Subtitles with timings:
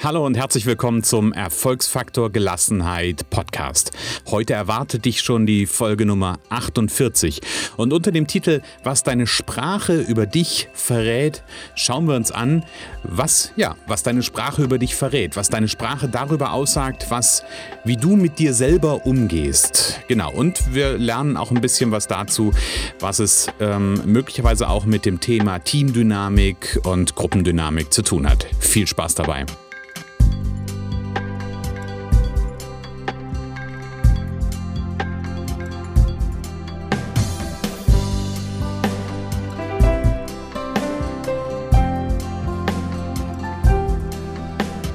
[0.00, 3.90] Hallo und herzlich willkommen zum Erfolgsfaktor Gelassenheit Podcast.
[4.30, 7.40] Heute erwartet dich schon die Folge Nummer 48
[7.76, 11.42] und unter dem Titel Was deine Sprache über dich verrät,
[11.74, 12.64] schauen wir uns an,
[13.02, 17.42] was ja, was deine Sprache über dich verrät, was deine Sprache darüber aussagt, was
[17.84, 19.98] wie du mit dir selber umgehst.
[20.06, 22.52] Genau, und wir lernen auch ein bisschen was dazu,
[23.00, 28.46] was es ähm, möglicherweise auch mit dem Thema Teamdynamik und Gruppendynamik zu tun hat.
[28.60, 29.44] Viel Spaß dabei.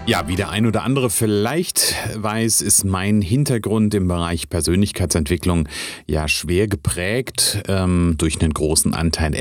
[0.05, 5.70] Ja, wie der ein oder andere vielleicht weiß, ist mein Hintergrund im Bereich Persönlichkeitsentwicklung
[6.07, 9.31] ja schwer geprägt ähm, durch einen großen Anteil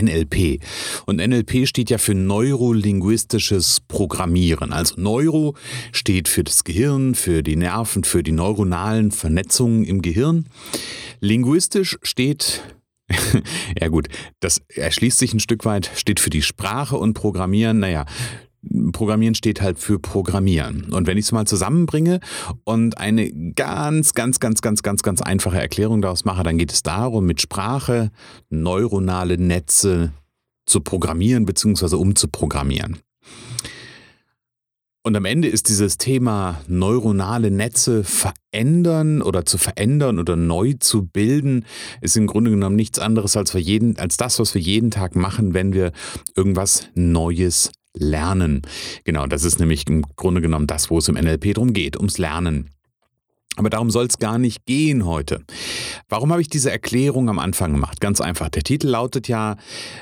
[0.00, 0.62] NLP.
[1.06, 4.72] Und NLP steht ja für neurolinguistisches Programmieren.
[4.72, 5.56] Also Neuro
[5.90, 10.46] steht für das Gehirn, für die Nerven, für die neuronalen Vernetzungen im Gehirn.
[11.18, 12.62] Linguistisch steht
[13.78, 14.06] ja gut,
[14.38, 18.06] das erschließt sich ein Stück weit, steht für die Sprache und Programmieren, naja,
[18.92, 20.92] Programmieren steht halt für Programmieren.
[20.92, 22.20] Und wenn ich es mal zusammenbringe
[22.64, 26.82] und eine ganz, ganz, ganz, ganz, ganz, ganz einfache Erklärung daraus mache, dann geht es
[26.82, 28.10] darum, mit Sprache
[28.50, 30.12] neuronale Netze
[30.66, 31.96] zu programmieren bzw.
[31.96, 32.98] umzuprogrammieren.
[35.04, 41.04] Und am Ende ist dieses Thema neuronale Netze verändern oder zu verändern oder neu zu
[41.04, 41.64] bilden,
[42.00, 45.16] ist im Grunde genommen nichts anderes als, wir jeden, als das, was wir jeden Tag
[45.16, 45.90] machen, wenn wir
[46.36, 48.62] irgendwas Neues Lernen.
[49.04, 52.18] Genau, das ist nämlich im Grunde genommen das, wo es im NLP drum geht, ums
[52.18, 52.70] Lernen.
[53.56, 55.44] Aber darum soll es gar nicht gehen heute.
[56.08, 58.00] Warum habe ich diese Erklärung am Anfang gemacht?
[58.00, 58.48] Ganz einfach.
[58.48, 59.56] Der Titel lautet ja,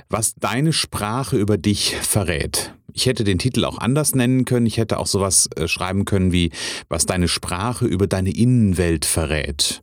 [0.09, 2.75] was deine Sprache über dich verrät.
[2.93, 4.67] Ich hätte den Titel auch anders nennen können.
[4.67, 6.51] Ich hätte auch sowas äh, schreiben können wie,
[6.89, 9.81] was deine Sprache über deine Innenwelt verrät.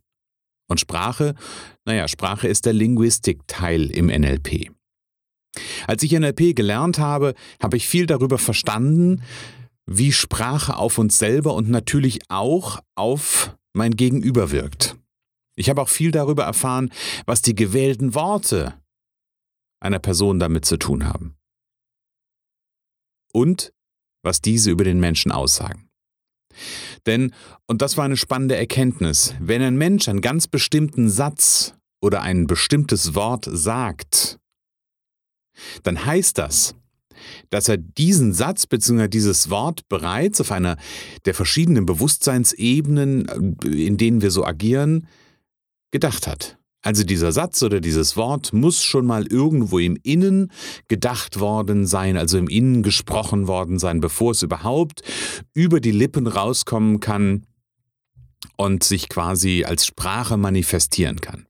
[0.68, 1.34] Und Sprache,
[1.84, 4.70] naja, Sprache ist der Linguistikteil im NLP.
[5.86, 9.22] Als ich NLP gelernt habe, habe ich viel darüber verstanden,
[9.86, 14.96] wie Sprache auf uns selber und natürlich auch auf mein Gegenüber wirkt.
[15.56, 16.90] Ich habe auch viel darüber erfahren,
[17.26, 18.74] was die gewählten Worte
[19.80, 21.36] einer Person damit zu tun haben.
[23.32, 23.72] Und
[24.22, 25.88] was diese über den Menschen aussagen.
[27.06, 27.32] Denn,
[27.66, 32.46] und das war eine spannende Erkenntnis, wenn ein Mensch einen ganz bestimmten Satz oder ein
[32.46, 34.38] bestimmtes Wort sagt,
[35.82, 36.74] dann heißt das,
[37.50, 39.08] dass er diesen Satz bzw.
[39.08, 40.76] dieses Wort bereits auf einer
[41.24, 45.06] der verschiedenen Bewusstseinsebenen, äh, in denen wir so agieren,
[45.90, 46.58] gedacht hat.
[46.82, 50.52] Also dieser Satz oder dieses Wort muss schon mal irgendwo im Innen
[50.86, 55.02] gedacht worden sein, also im Innen gesprochen worden sein, bevor es überhaupt
[55.54, 57.46] über die Lippen rauskommen kann
[58.56, 61.46] und sich quasi als Sprache manifestieren kann.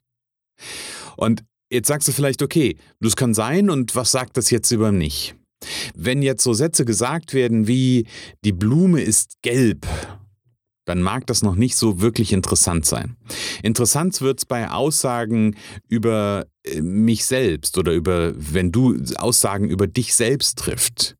[1.16, 4.90] Und Jetzt sagst du vielleicht, okay, das kann sein und was sagt das jetzt über
[4.92, 5.34] mich?
[5.94, 8.06] Wenn jetzt so Sätze gesagt werden wie
[8.44, 9.86] die Blume ist gelb,
[10.86, 13.16] dann mag das noch nicht so wirklich interessant sein.
[13.62, 15.56] Interessant wird es bei Aussagen
[15.88, 21.16] über äh, mich selbst oder über, wenn du Aussagen über dich selbst trifft.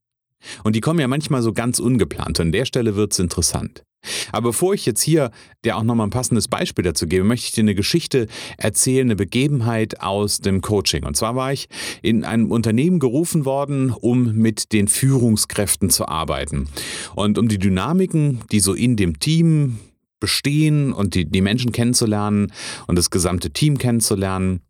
[0.65, 2.41] Und die kommen ja manchmal so ganz ungeplant.
[2.41, 3.85] An der Stelle wird es interessant.
[4.33, 5.31] Aber bevor ich jetzt hier
[5.65, 8.27] dir auch nochmal ein passendes Beispiel dazu gebe, möchte ich dir eine Geschichte
[8.57, 11.05] erzählen, eine Begebenheit aus dem Coaching.
[11.05, 11.69] Und zwar war ich
[12.03, 16.69] in einem Unternehmen gerufen worden, um mit den Führungskräften zu arbeiten.
[17.15, 19.79] Und um die Dynamiken, die so in dem Team
[20.21, 22.53] bestehen und die, die Menschen kennenzulernen
[22.87, 24.61] und das gesamte Team kennenzulernen,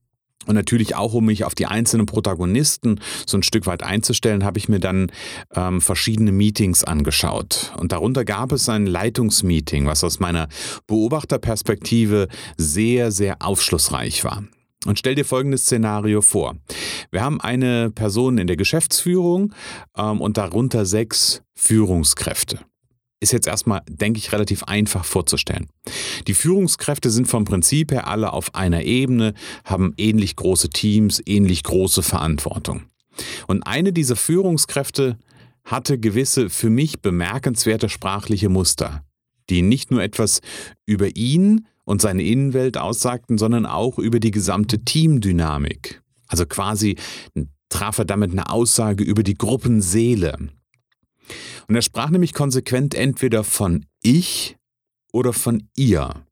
[0.48, 4.58] und natürlich auch, um mich auf die einzelnen Protagonisten so ein Stück weit einzustellen, habe
[4.58, 5.12] ich mir dann
[5.54, 7.72] ähm, verschiedene Meetings angeschaut.
[7.76, 10.48] Und darunter gab es ein Leitungsmeeting, was aus meiner
[10.86, 14.42] Beobachterperspektive sehr, sehr aufschlussreich war.
[14.86, 16.56] Und stell dir folgendes Szenario vor.
[17.10, 19.52] Wir haben eine Person in der Geschäftsführung
[19.98, 22.60] ähm, und darunter sechs Führungskräfte
[23.20, 25.66] ist jetzt erstmal, denke ich, relativ einfach vorzustellen.
[26.26, 29.34] Die Führungskräfte sind vom Prinzip her alle auf einer Ebene,
[29.64, 32.84] haben ähnlich große Teams, ähnlich große Verantwortung.
[33.46, 35.18] Und eine dieser Führungskräfte
[35.64, 39.02] hatte gewisse für mich bemerkenswerte sprachliche Muster,
[39.50, 40.40] die nicht nur etwas
[40.86, 46.00] über ihn und seine Innenwelt aussagten, sondern auch über die gesamte Teamdynamik.
[46.28, 46.96] Also quasi
[47.68, 50.50] traf er damit eine Aussage über die Gruppenseele,
[51.68, 54.56] und er sprach nämlich konsequent entweder von ich
[55.12, 56.24] oder von ihr.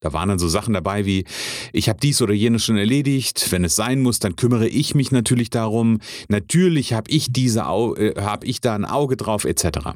[0.00, 1.24] Da waren dann so Sachen dabei wie,
[1.72, 5.12] ich habe dies oder jenes schon erledigt, wenn es sein muss, dann kümmere ich mich
[5.12, 5.98] natürlich darum,
[6.28, 9.94] natürlich habe ich, diese, äh, hab ich da ein Auge drauf, etc.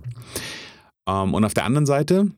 [1.07, 2.31] Ähm, und auf der anderen Seite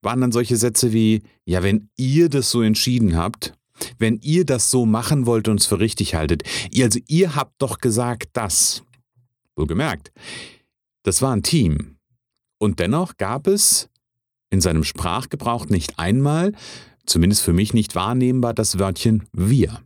[0.00, 3.52] waren dann solche Sätze wie, ja, wenn ihr das so entschieden habt,
[3.98, 7.60] wenn ihr das so machen wollt und es für richtig haltet, ihr, also ihr habt
[7.60, 8.84] doch gesagt das.
[9.56, 10.12] Wohlgemerkt,
[11.08, 11.96] das war ein Team.
[12.58, 13.88] Und dennoch gab es
[14.50, 16.52] in seinem Sprachgebrauch nicht einmal,
[17.06, 19.82] zumindest für mich nicht wahrnehmbar, das Wörtchen wir.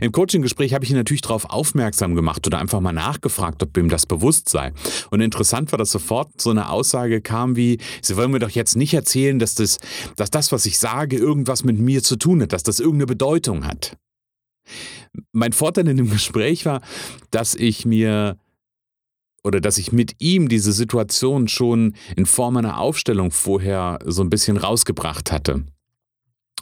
[0.00, 3.90] Im Coaching-Gespräch habe ich ihn natürlich darauf aufmerksam gemacht oder einfach mal nachgefragt, ob ihm
[3.90, 4.72] das bewusst sei.
[5.10, 8.76] Und interessant war, dass sofort so eine Aussage kam wie, Sie wollen mir doch jetzt
[8.76, 9.76] nicht erzählen, dass das,
[10.16, 13.66] dass das, was ich sage, irgendwas mit mir zu tun hat, dass das irgendeine Bedeutung
[13.66, 13.98] hat.
[15.32, 16.80] Mein Vorteil in dem Gespräch war,
[17.30, 18.38] dass ich mir
[19.44, 24.30] oder dass ich mit ihm diese Situation schon in Form einer Aufstellung vorher so ein
[24.30, 25.64] bisschen rausgebracht hatte.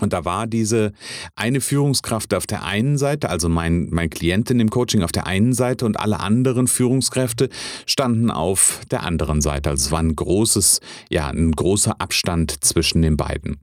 [0.00, 0.92] Und da war diese
[1.36, 5.26] eine Führungskraft auf der einen Seite, also mein, mein Klient in dem Coaching auf der
[5.26, 7.48] einen Seite und alle anderen Führungskräfte
[7.86, 9.70] standen auf der anderen Seite.
[9.70, 13.58] Also es war ein großes, ja, ein großer Abstand zwischen den beiden.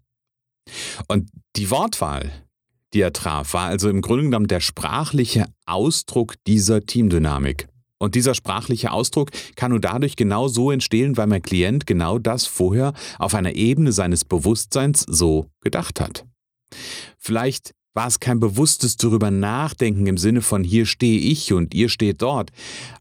[1.08, 2.32] Und die Wortwahl,
[2.94, 7.68] die er traf, war also im Grunde genommen der sprachliche Ausdruck dieser Teamdynamik.
[8.04, 12.46] Und dieser sprachliche Ausdruck kann nur dadurch genau so entstehen, weil mein Klient genau das
[12.46, 16.26] vorher auf einer Ebene seines Bewusstseins so gedacht hat.
[17.18, 21.88] Vielleicht war es kein bewusstes darüber nachdenken im Sinne von hier stehe ich und ihr
[21.88, 22.52] steht dort,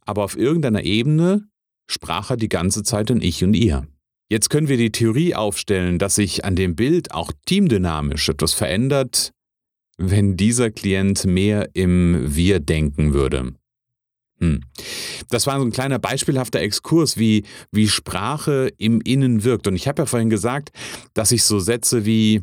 [0.03, 1.49] aber auf irgendeiner Ebene
[1.91, 3.89] sprach er die ganze Zeit in ich und ihr.
[4.31, 9.33] Jetzt können wir die Theorie aufstellen, dass sich an dem Bild auch teamdynamisch etwas verändert,
[9.99, 13.55] wenn dieser Klient mehr im Wir denken würde.
[14.43, 14.61] Hm.
[15.29, 19.67] Das war so ein kleiner beispielhafter Exkurs, wie, wie Sprache im Innen wirkt.
[19.67, 20.71] Und ich habe ja vorhin gesagt,
[21.15, 22.43] dass ich so Sätze wie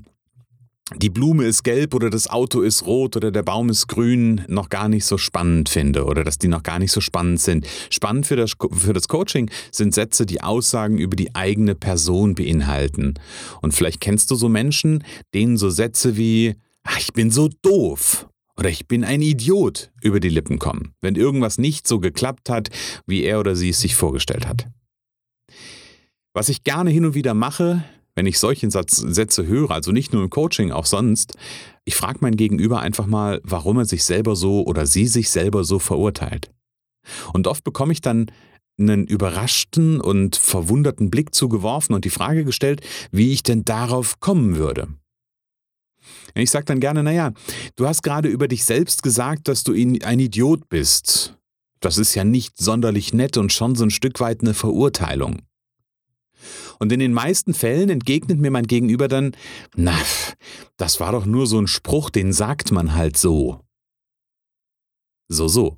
[0.95, 4.69] die Blume ist gelb oder das Auto ist rot oder der Baum ist grün noch
[4.69, 7.67] gar nicht so spannend finde oder dass die noch gar nicht so spannend sind.
[7.89, 13.15] Spannend für das, für das Coaching sind Sätze, die Aussagen über die eigene Person beinhalten.
[13.61, 15.03] Und vielleicht kennst du so Menschen,
[15.33, 18.28] denen so Sätze wie, ach, ich bin so doof
[18.59, 22.69] oder ich bin ein Idiot über die Lippen kommen, wenn irgendwas nicht so geklappt hat,
[23.07, 24.67] wie er oder sie es sich vorgestellt hat.
[26.33, 27.85] Was ich gerne hin und wieder mache,
[28.15, 31.37] wenn ich solche Sätze höre, also nicht nur im Coaching, auch sonst,
[31.85, 35.63] ich frage mein Gegenüber einfach mal, warum er sich selber so oder sie sich selber
[35.63, 36.51] so verurteilt.
[37.31, 38.29] Und oft bekomme ich dann
[38.77, 44.57] einen überraschten und verwunderten Blick zugeworfen und die Frage gestellt, wie ich denn darauf kommen
[44.57, 44.89] würde.
[46.35, 47.31] Ich sage dann gerne, naja,
[47.75, 51.37] du hast gerade über dich selbst gesagt, dass du ein Idiot bist.
[51.79, 55.41] Das ist ja nicht sonderlich nett und schon so ein Stück weit eine Verurteilung.
[56.79, 59.35] Und in den meisten Fällen entgegnet mir mein Gegenüber dann,
[59.75, 59.97] na,
[60.77, 63.61] das war doch nur so ein Spruch, den sagt man halt so.
[65.27, 65.77] So, so.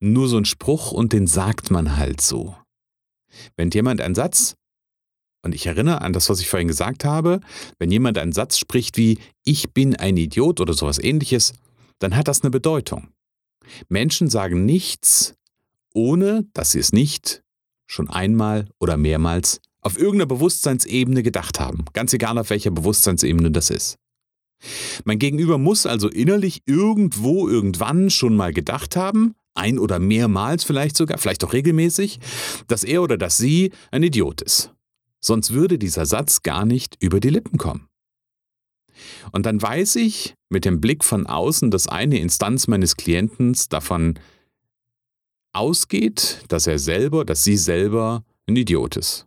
[0.00, 2.56] Nur so ein Spruch und den sagt man halt so.
[3.56, 4.56] Wenn jemand einen Satz
[5.42, 7.40] und ich erinnere an das, was ich vorhin gesagt habe,
[7.78, 11.54] wenn jemand einen Satz spricht wie Ich bin ein Idiot oder sowas ähnliches,
[11.98, 13.08] dann hat das eine Bedeutung.
[13.88, 15.34] Menschen sagen nichts,
[15.94, 17.42] ohne dass sie es nicht
[17.86, 23.70] schon einmal oder mehrmals auf irgendeiner Bewusstseinsebene gedacht haben, ganz egal auf welcher Bewusstseinsebene das
[23.70, 23.96] ist.
[25.04, 30.96] Mein Gegenüber muss also innerlich irgendwo irgendwann schon mal gedacht haben, ein oder mehrmals vielleicht
[30.96, 32.20] sogar, vielleicht auch regelmäßig,
[32.68, 34.74] dass er oder dass sie ein Idiot ist
[35.20, 37.88] sonst würde dieser Satz gar nicht über die Lippen kommen.
[39.32, 44.18] Und dann weiß ich mit dem Blick von außen, dass eine Instanz meines Klienten davon
[45.52, 49.26] ausgeht, dass er selber, dass sie selber ein Idiot ist.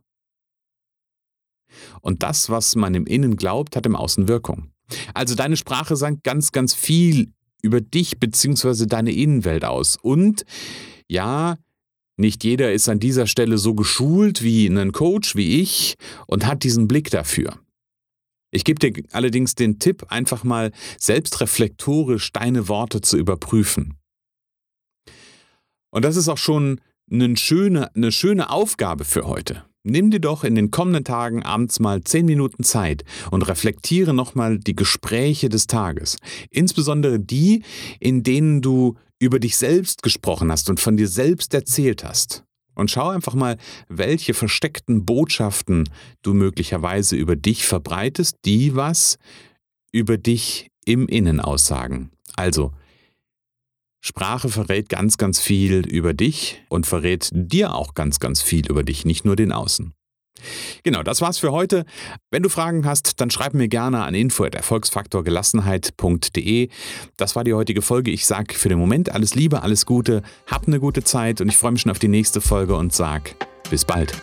[2.01, 4.71] Und das, was man im Innen glaubt, hat im Außen Wirkung.
[5.13, 7.31] Also deine Sprache sagt ganz, ganz viel
[7.61, 8.85] über dich bzw.
[8.85, 9.97] deine Innenwelt aus.
[10.01, 10.45] Und
[11.07, 11.57] ja,
[12.17, 15.95] nicht jeder ist an dieser Stelle so geschult wie ein Coach wie ich
[16.27, 17.59] und hat diesen Blick dafür.
[18.51, 23.95] Ich gebe dir allerdings den Tipp, einfach mal selbstreflektorisch deine Worte zu überprüfen.
[25.89, 26.79] Und das ist auch schon
[27.11, 29.63] eine schöne, eine schöne Aufgabe für heute.
[29.83, 34.57] Nimm dir doch in den kommenden Tagen abends mal zehn Minuten Zeit und reflektiere nochmal
[34.57, 36.17] die Gespräche des Tages.
[36.51, 37.63] Insbesondere die,
[37.99, 42.43] in denen du über dich selbst gesprochen hast und von dir selbst erzählt hast.
[42.75, 45.89] Und schau einfach mal, welche versteckten Botschaften
[46.21, 49.17] du möglicherweise über dich verbreitest, die was
[49.91, 52.11] über dich im Innen aussagen.
[52.35, 52.73] Also,
[54.01, 58.83] Sprache verrät ganz, ganz viel über dich und verrät dir auch ganz, ganz viel über
[58.83, 59.93] dich, nicht nur den Außen.
[60.83, 61.85] Genau, das war's für heute.
[62.31, 66.69] Wenn du Fragen hast, dann schreib mir gerne an info@erfolgsfaktorgelassenheit.de.
[67.17, 68.11] Das war die heutige Folge.
[68.11, 71.57] Ich sage für den Moment alles Liebe, alles Gute, hab eine gute Zeit und ich
[71.57, 73.35] freue mich schon auf die nächste Folge und sag
[73.69, 74.13] bis bald.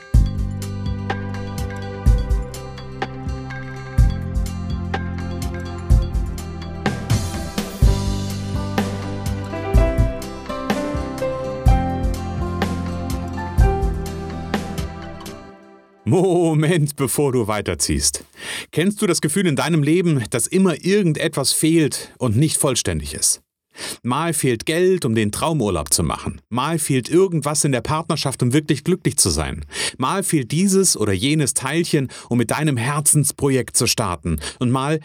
[16.11, 18.25] Moment, bevor du weiterziehst.
[18.73, 23.43] Kennst du das Gefühl in deinem Leben, dass immer irgendetwas fehlt und nicht vollständig ist?
[24.03, 26.41] Mal fehlt Geld, um den Traumurlaub zu machen.
[26.49, 29.65] Mal fehlt irgendwas in der Partnerschaft, um wirklich glücklich zu sein.
[29.99, 34.41] Mal fehlt dieses oder jenes Teilchen, um mit deinem Herzensprojekt zu starten.
[34.59, 34.99] Und mal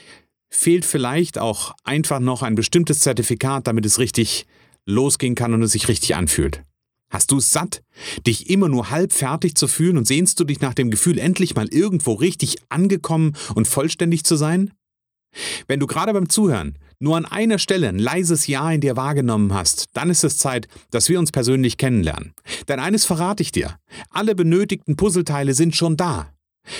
[0.49, 4.47] fehlt vielleicht auch einfach noch ein bestimmtes Zertifikat, damit es richtig
[4.87, 6.63] losgehen kann und es sich richtig anfühlt.
[7.09, 7.81] Hast du es satt,
[8.25, 11.55] dich immer nur halb fertig zu fühlen und sehnst du dich nach dem Gefühl, endlich
[11.55, 14.71] mal irgendwo richtig angekommen und vollständig zu sein?
[15.67, 19.53] Wenn du gerade beim Zuhören nur an einer Stelle ein leises Ja in dir wahrgenommen
[19.53, 22.33] hast, dann ist es Zeit, dass wir uns persönlich kennenlernen.
[22.67, 23.77] Denn eines verrate ich dir,
[24.09, 26.31] alle benötigten Puzzleteile sind schon da.